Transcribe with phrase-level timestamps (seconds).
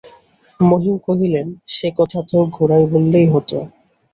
[0.59, 3.51] মহিম কহিলেন, সে কথা তো গোড়ায় বললেই হত।